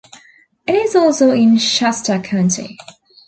[0.65, 2.75] It is also in Shasta County.